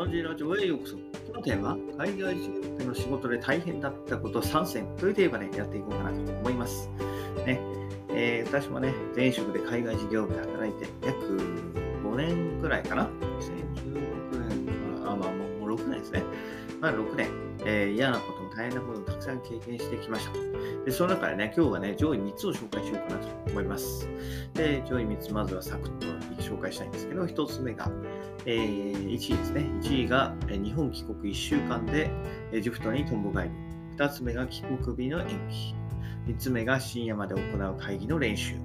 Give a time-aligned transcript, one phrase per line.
[0.00, 0.96] ワンジーラジオへようこそ。
[0.96, 1.02] こ
[1.34, 6.88] のテーマは、海外事業での仕事で大変だったこと3選というテーマでやっていこうかなと思います。
[7.44, 7.60] ね
[8.08, 11.18] えー、私もね、前職で海外事業部で働いて約
[12.02, 13.10] 5年くらいかな。
[13.40, 14.66] 2016年
[15.02, 16.22] から、あ、まあもう6年ですね。
[16.80, 17.28] まあ6年、
[17.66, 20.32] えー、嫌なこと大変なこともたくさん経験してきました。
[20.84, 24.06] で、その中でね、今日はね、上位3つを紹介しようかなと思います。
[24.52, 26.06] で、上位3つ、まずはサクッと
[26.42, 27.90] 紹介したいんですけど、1つ目が、
[28.44, 29.62] えー、1位ですね。
[29.80, 32.10] 1位が、日本帰国1週間で
[32.52, 33.50] エジプトにトンボ帰り。
[33.96, 35.74] 2つ目が帰国日の延期。
[36.26, 38.56] 3つ目が深夜まで行う会議の練習。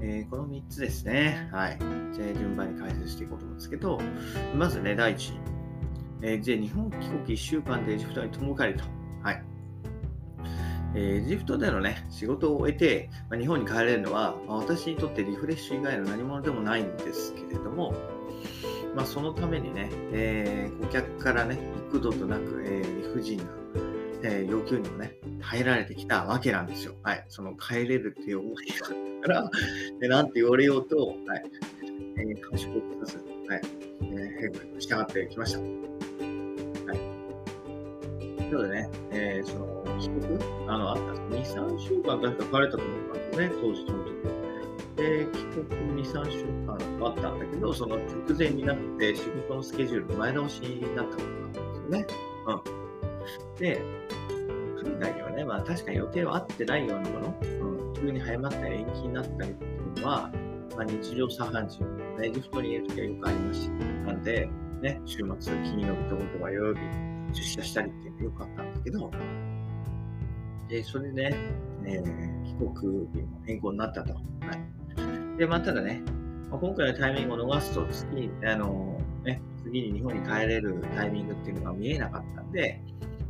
[0.00, 1.48] えー、この3つですね。
[1.52, 1.78] はい。
[2.12, 4.00] じゃあ順番に解説していこうと思うんですけど、
[4.56, 5.38] まずね、第1位。
[6.22, 8.97] えー、日本帰国1週間でエジプトにトンボ帰りと。
[10.94, 17.94] え、エジプトでのね、仕事を終えて、まあ、日本に帰れるのは、まあ、私にとってリフレッシュ以外の何者でもないんですけれども、
[18.94, 21.58] まあ、そのためにね、えー、顧客からね、
[21.90, 23.44] 幾度となく、えー、理不尽な、
[24.24, 26.94] えー、要求にもね、耐えられてきたわけなんですよ。
[27.02, 27.24] はい。
[27.28, 29.50] その帰れるっていう思いがあったから、
[30.00, 31.16] で なんて言われようと、はい。
[32.16, 33.60] えー、賢くさず、はい。
[34.02, 35.87] えー、変化従ってきました。
[38.48, 38.60] はい。
[38.60, 44.18] そうでね、えー、その、帰国あの、あった2、3週間確か帰れたと思うんですね、当時その時。
[44.98, 52.06] で、帰国2、3週間あったんだけど、その直前になって仕事のスケジュール前倒しになったことなんですよね。
[52.46, 53.58] うん。
[53.58, 53.80] で、
[54.82, 60.30] 海外にはね、まあ確かに予定は合ってないようなもの、うん、急に早まったり延期になったりっていうのは、
[60.76, 61.84] まあ、日常茶飯事、
[62.22, 63.84] エジプトにいるときはよくありますした。
[64.06, 64.48] なんで、
[64.80, 66.80] ね、週末、金曜日とか土曜日、
[67.32, 69.10] 出社したりっていうのよくあったんだけど、
[70.68, 71.36] で、それでね、
[71.84, 74.14] えー、帰国日も変更になったと。
[74.14, 75.38] はい。
[75.38, 76.02] で、まあ、ただね、
[76.50, 82.82] まあ、今回のタイミングを逃すと次、あのね、次に日本に帰れるタイミングっていうのが見えなかったんで、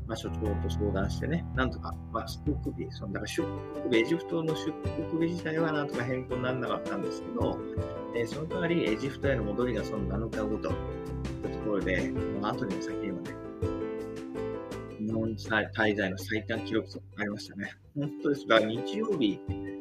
[0.09, 3.43] まあ、所長と相談してね、なんとか、まあ、出国日、そのだから出
[3.83, 4.73] 国日、エジプトの出
[5.12, 7.59] 国日自体はなんとか変更にならなかったんですけど、
[8.17, 10.75] えー、その代わりエジプトへの戻りがその7日後といっ
[11.43, 13.08] たところで、まあ、後にも先に、
[15.09, 17.73] 日本滞在の最短記録となりましたね。
[17.97, 19.41] 本当ですが、日曜日、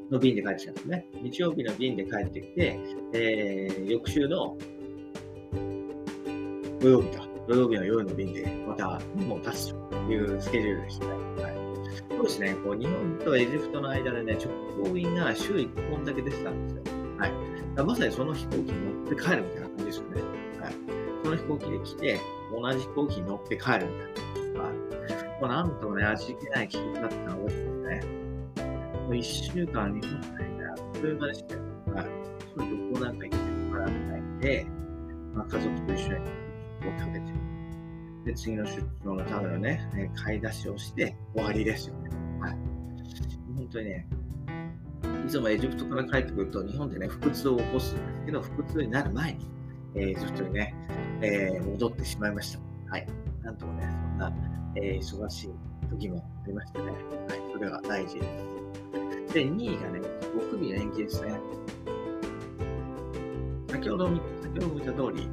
[0.09, 1.05] の便で帰ってきたんですね。
[1.21, 2.79] 日曜日の便で帰ってきて、
[3.13, 4.57] えー、翌週の
[6.79, 11.11] 土曜日か、土曜日の夜の便でまたもう立つというスケジュールでしたね。
[11.11, 11.55] はい、
[12.09, 14.47] そうですね、こう日本とエジプトの間でね、直
[14.85, 16.83] 行便が週1本だけ出てたんですよ。
[17.17, 17.31] はい、
[17.83, 20.21] まさにその飛行機に乗って帰るみたいな感じですよね。
[20.61, 20.73] はい、
[21.23, 22.19] その飛行機で来て、
[22.55, 24.63] 同じ飛行機に乗って帰るみたいな。
[24.63, 24.86] はい、
[25.39, 28.67] もうなんともね、味気ない企画だったのを覚えてますね。
[29.03, 31.61] もう1週間、日本にあっという間でしたよ。
[31.95, 32.05] はい。
[32.57, 34.65] そういう旅行なんか行ってもらわないんで、
[35.35, 37.33] まあ、家族と一緒にを食べて、
[38.25, 42.09] で、次の出張のためのね、買い出しをして終わりですよね。
[42.41, 42.57] はい。
[43.55, 44.07] 本当にね、
[45.25, 49.47] いつもエジプトから帰ってくると、日本でね、腹痛を起こすんですけど、腹痛になる前に、
[49.93, 50.73] え、エジプトにね、
[51.21, 52.59] えー、戻ってしまいました。
[52.89, 53.07] はい。
[53.43, 54.31] なんともね、そんな、
[54.77, 55.49] えー、忙しい
[55.89, 56.91] 時もありましたね。
[56.91, 56.97] はい。
[57.53, 58.21] それが大事で
[59.27, 59.33] す。
[59.33, 61.39] で、2位がね、5組の延期ですね。
[63.69, 65.29] 先ほど、先ほども言った通り、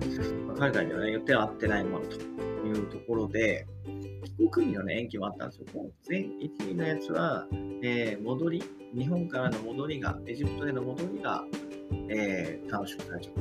[0.59, 2.17] 海外ではね、予定は合ってないものと
[2.67, 3.67] いうところで、
[4.39, 5.67] 5組の、ね、延期もあったんですよ。
[6.09, 7.47] 前1位のやつは、
[7.83, 8.63] えー、戻り、
[8.97, 11.45] 日本からの戻りが、エジプトへの戻りが、
[12.09, 13.35] えー、短縮されちゃっ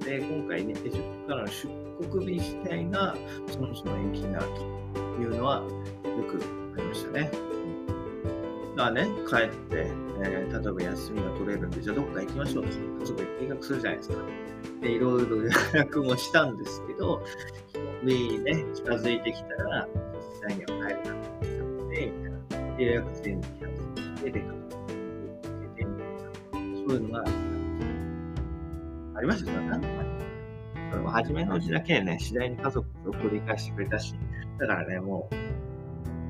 [0.00, 0.06] た。
[0.06, 1.68] で、今回ね、エジプトからの出
[2.08, 3.14] 国日自体が
[3.48, 4.46] そもそも延期になる
[4.94, 5.68] というのはよ
[6.30, 6.40] く
[6.76, 7.30] ありましたね。
[8.76, 9.86] がね、帰って、
[10.22, 14.16] えー、例えば休みが取れるんで、じゃあどっか行きましょうと、家族で計画するじゃないですか。
[14.80, 17.22] で、いろいろ 予約もしたんですけど、
[18.02, 19.88] 上にね、近づいてきたら、
[20.42, 22.76] 実際には帰れなかったので、みたいな。
[22.76, 24.46] で、予約全部キャンセルして、で、か
[25.76, 26.78] けて、みたいな。
[26.78, 27.24] そういうのが
[29.14, 29.80] ありましたよ、ね。
[30.90, 34.14] それも初めのうちだけね、次第に家族を繰り返してくれたし、
[34.58, 35.28] だからね、も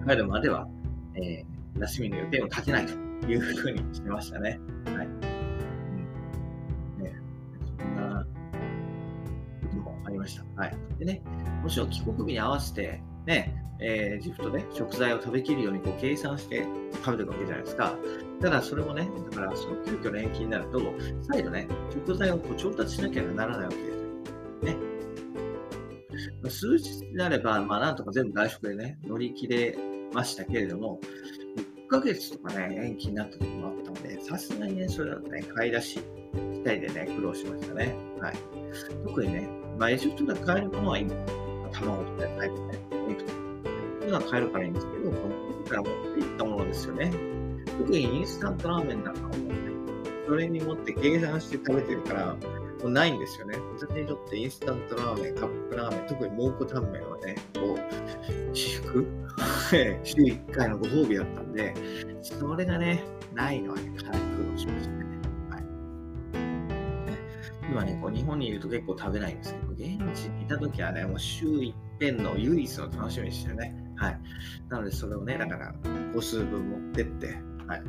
[0.04, 0.69] う、帰るまでは、
[1.14, 2.92] えー休みの予定を立てないと
[3.26, 4.60] いうふうにしてましたね。
[4.84, 5.08] はい。
[7.02, 7.12] ね、
[7.78, 8.26] そんな
[9.62, 10.44] こともありました。
[10.60, 10.76] はい。
[10.98, 11.22] でね、
[11.62, 16.64] もちろ帰国日に合わせて、ね、えー、ジプトで食材を食べきるようにこう計算して
[17.04, 17.96] 食べていくわけじゃないですか。
[18.44, 20.79] ただそれもね、だからその急遽の延期になると、
[21.32, 23.88] 再度ね、食材をこう調達しなきゃならないわけです
[26.29, 26.37] よ。
[26.43, 26.50] ね。
[26.50, 29.79] 数日になれば、まあなんとか全部外食でね、乗り切れ
[30.12, 31.00] ましたけれども、
[31.56, 36.00] 1ヶ月とかね、延期になった時もあったので、さすがにね、それだとね、買い出し
[36.35, 37.96] 自体でね、苦労しましたね。
[38.20, 38.35] はい。
[39.06, 39.49] 特にね、
[39.79, 41.14] まあ、エジプトで買えるものは今、
[41.73, 43.32] 卵とか野菜とかね、お肉とか。
[44.00, 47.11] そういうのは買えるからいいんですけど、このから持っていったものですよね。
[47.78, 49.54] 特にインスタントラーメンなんかもね、
[50.26, 52.38] それに持って計算して食べてるから、も
[52.84, 53.58] うないんですよね。
[53.78, 59.06] 私にとってインスタントラーメン、カップラーメン、特に蒙古タンメンはね、こう、私服
[60.04, 61.74] 週1回のご褒美だったんで、
[62.22, 63.02] それがね、
[63.34, 65.04] ないのはね、かなり苦労しましたね。
[65.50, 65.62] はい、
[67.70, 73.74] 今ね、こう日本にいると結構食べないんですけど、現地にいた時はね、もう週一遍の唯一の楽しみでしたよね。
[73.96, 74.20] はい。
[74.68, 75.74] なので、それをね、だから、
[76.14, 77.36] 個数分持ってって、
[77.66, 77.82] はい。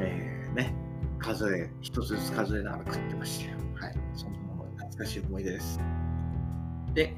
[0.00, 0.74] えー、ね、
[1.18, 3.58] 数え、一つずつ数えながら食ってましたよ。
[3.74, 3.94] はい。
[4.14, 4.38] そんな
[4.76, 5.80] 懐かしい思い出です。
[6.94, 7.14] で、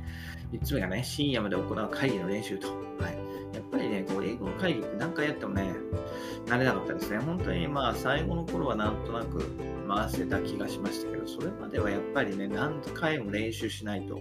[0.53, 2.69] 3つ目がね、深夜まで行う会議の練習と。
[2.69, 2.75] は
[3.09, 3.55] い。
[3.55, 5.71] やっぱりね、こう、英語の会議って何回やってもね、
[6.47, 7.19] 慣れなかったですね。
[7.19, 9.45] 本当にまあ、最後の頃はなんとなく
[9.89, 14.21] 回せた気がしましたけど、それまではやっぱりね、何回も練習しないと。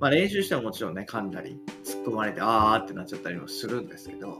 [0.00, 4.38] まあ、練習してももちろんね、噛んだり、突っ込まれて、あーってなっちゃったりもするんですけど、やっ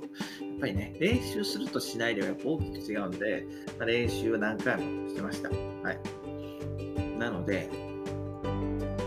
[0.60, 3.46] ぱりね、練習するとしないではやっぱ大きく違うんで、
[3.78, 5.49] まあ、練習は何回もしてました。
[5.49, 7.19] はい。
[7.19, 7.69] なので、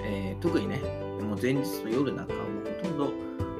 [0.03, 0.79] えー、特にね、
[1.21, 3.13] もう前日の夜なんかはもうほとんど、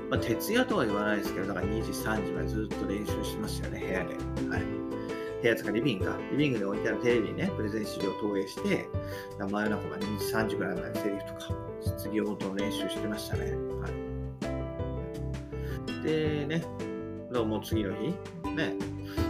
[0.09, 4.15] まあ、徹夜とは言わないですけど、だから2時、3時までずっと練習しましたよね、部屋で。
[4.49, 4.63] はい。
[5.41, 6.17] 部屋とかリビングか。
[6.31, 8.89] リビングで置いてあるテレビにね、プレゼン資料を投影して、
[9.39, 13.54] 真夜中まで2時、3時ぐらいまでセリフとか、質疑応答の練習してましたね。
[13.81, 13.94] はい。
[16.04, 16.63] でね、
[17.31, 18.07] もうも次の日、
[18.56, 18.74] ね、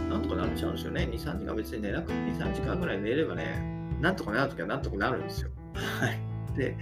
[0.08, 1.08] なんとかなっちゃうんですよね。
[1.10, 3.60] 2、3時間別に寝なくて、2、3時間ぐらい寝ればね、
[4.00, 5.50] なんとかなるときはなんとかなるんですよ。
[5.74, 6.18] はい。
[6.56, 6.76] で、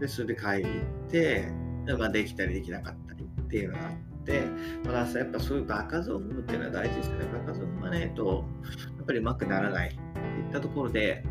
[0.00, 0.78] でそれで会議行っ
[1.10, 1.48] て、
[1.98, 3.92] まあ、できたりできなかったりっていうのがあっ
[4.24, 4.42] て、
[4.84, 7.26] まあ、やっぱそういう場数を踏むっていうのは大事ですよね。
[7.46, 8.44] 場数を踏まないと、
[8.96, 9.98] やっぱりうまくならないってい
[10.48, 11.24] ったところで、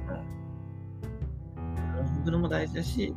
[1.55, 3.15] うん、踏むのも大事だし、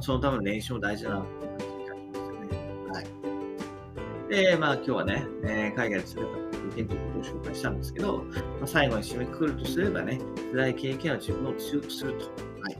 [0.00, 2.56] そのための練習も大事だなって感じに感じますよね。
[2.92, 4.30] はい。
[4.30, 6.30] で、まあ今日はね、えー、海外でされた
[6.70, 8.24] 経験ということを紹介したんですけど、ま
[8.62, 10.20] あ、最後に締めくくるとすればね、
[10.52, 12.26] 辛い経験は自分を強くすると、
[12.62, 12.76] はい、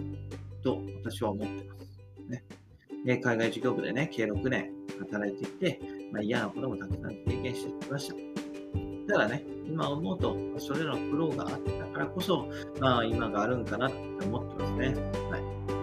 [0.63, 2.31] と私は思ってます。
[2.31, 2.45] ね。
[3.05, 5.81] で海外事業部でね、計6年働いていて、
[6.13, 8.15] まあ、嫌なこともたくさん経験してきました。
[9.09, 12.49] ただね、今思うと、それらの苦労があったからこそ、
[12.81, 14.87] まあ、今があるんかなって思ってますね。
[15.31, 15.76] はい。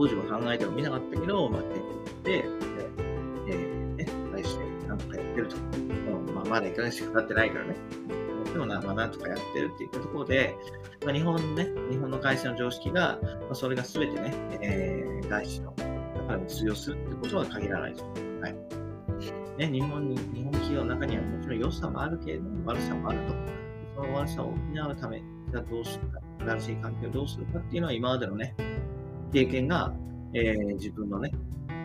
[0.00, 2.44] 当時は考えてもみなかったけど、まあ、出てきて、
[3.48, 4.56] えー、ね、来週
[4.88, 5.56] なんとかやってると。
[5.56, 7.74] うんまあ、まだ1ヶ月しか経ってないからね。
[8.50, 10.56] でもな、まあ、なんとかやってるっていったところで、
[11.04, 18.04] まあ、日本ね、日本の会社の常識が、まあ、それが全てね、えー、外資の、だから通用するってことは限らないと。
[18.04, 18.54] はい。
[19.58, 23.34] ね、日本に、日本企業の中にはもちろん良さもあるけれども、悪さもあると。
[23.96, 24.52] その悪さを補
[24.90, 28.54] うため、じゃあどうするか、新しい環境をどうするかっていうのは今までのね、
[29.32, 29.92] 経験が、
[30.34, 31.32] えー、自分のね、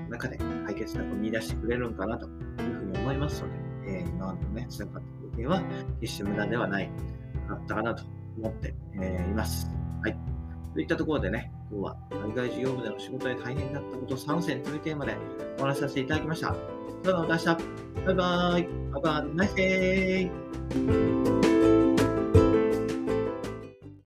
[0.10, 3.54] 中で解決策を見出してくれるんかなというふうに思いますので、
[4.00, 5.64] えー、今までのね、辛かった経験は
[6.02, 6.90] 決して無駄ではない、
[7.48, 8.04] かったかなと
[8.38, 9.70] 思って、えー、います。
[10.02, 10.18] はい。
[10.74, 15.16] といったところでね、今日は海外事業部での仕事で大変だったこと3選というテーマで
[15.60, 16.48] お話しさせていただきました。
[16.48, 16.54] そ
[16.98, 18.06] れではまた明日。
[18.06, 18.68] バイバイ。
[18.94, 21.45] Have a nice day.